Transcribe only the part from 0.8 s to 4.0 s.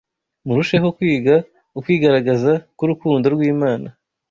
kwiga ukwigaragaza k’urukundo rw’Imana